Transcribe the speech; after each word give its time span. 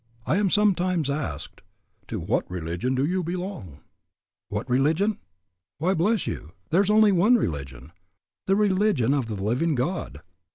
I 0.25 0.37
am 0.37 0.49
sometimes 0.49 1.11
asked, 1.11 1.61
"To 2.07 2.19
what 2.19 2.49
religion 2.49 2.95
do 2.95 3.05
you 3.05 3.21
belong?" 3.21 3.81
What 4.49 4.67
religion? 4.67 5.19
Why, 5.77 5.93
bless 5.93 6.25
you, 6.25 6.53
there 6.71 6.81
is 6.81 6.89
only 6.89 7.11
one 7.11 7.35
religion, 7.35 7.91
the 8.47 8.55
religion 8.55 9.13
of 9.13 9.27
the 9.27 9.35
living 9.35 9.75
God. 9.75 10.23